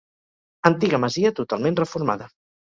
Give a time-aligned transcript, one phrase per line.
[0.69, 2.31] Antiga masia, totalment reformada.